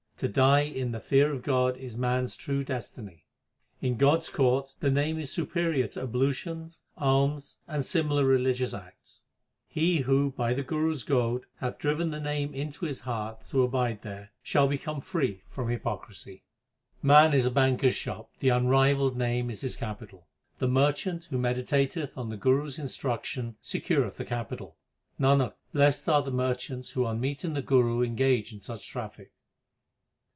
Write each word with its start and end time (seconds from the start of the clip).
To 0.17 0.27
die 0.29 0.61
in 0.61 0.91
the 0.91 0.99
fear 0.99 1.33
of 1.33 1.41
God 1.41 1.75
is 1.77 1.97
man 1.97 2.25
s 2.25 2.35
true 2.35 2.63
destiny. 2.63 3.25
In 3.81 3.97
God 3.97 4.19
s 4.19 4.29
court 4.29 4.75
the 4.79 4.91
Name 4.91 5.17
is 5.17 5.31
superior 5.31 5.87
to 5.87 6.03
ablutions, 6.03 6.81
alms, 6.95 7.57
and 7.67 7.83
similar 7.83 8.23
religious 8.23 8.71
acts. 8.71 9.23
He 9.67 10.01
who, 10.01 10.29
by 10.29 10.53
the 10.53 10.61
Guru 10.61 10.91
s 10.91 11.01
goad, 11.01 11.47
hath 11.57 11.79
driven 11.79 12.11
the 12.11 12.19
Name 12.19 12.53
into 12.53 12.85
his 12.85 12.99
heart 12.99 13.43
to 13.49 13.63
abide 13.63 14.03
there, 14.03 14.29
shall 14.43 14.67
become 14.67 15.01
free 15.01 15.41
from 15.49 15.69
hypocrisy. 15.69 16.43
Man 17.01 17.33
is 17.33 17.47
a 17.47 17.49
banker 17.49 17.87
s 17.87 17.93
shop, 17.95 18.29
the 18.37 18.49
unrivalled 18.49 19.17
Name 19.17 19.49
is 19.49 19.61
his 19.61 19.75
capital. 19.75 20.27
The 20.59 20.67
merchant 20.67 21.25
who 21.31 21.39
meditateth 21.39 22.15
on 22.15 22.29
the 22.29 22.37
Guru 22.37 22.67
s 22.67 22.77
instruction 22.77 23.55
secureth 23.63 24.17
the 24.17 24.25
capital. 24.25 24.77
Nanak, 25.19 25.53
blest 25.73 26.07
are 26.07 26.21
the 26.21 26.29
merchants 26.29 26.89
who 26.89 27.05
on 27.07 27.19
meeting 27.19 27.53
the 27.55 27.63
Guru 27.63 28.03
engage 28.03 28.53
in 28.53 28.59
such 28.59 28.87
traffic. 28.87 29.31